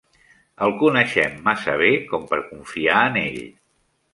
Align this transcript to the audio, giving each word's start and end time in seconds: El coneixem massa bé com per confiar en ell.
El 0.67 0.71
coneixem 0.83 1.35
massa 1.49 1.75
bé 1.83 1.91
com 2.09 2.25
per 2.33 2.41
confiar 2.49 3.07
en 3.11 3.21
ell. 3.25 3.41